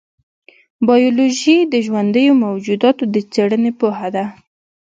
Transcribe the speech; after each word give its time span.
بایولوژي 0.87 1.57
د 1.73 1.75
ژوندیو 1.85 2.33
موجوداتو 2.45 3.03
د 3.13 3.15
څېړنې 3.31 3.71
پوهه 3.79 4.07
ده. 4.15 4.25